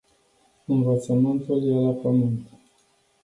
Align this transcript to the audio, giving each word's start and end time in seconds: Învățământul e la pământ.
Învățământul 0.65 1.67
e 1.67 1.81
la 1.85 1.91
pământ. 1.91 2.47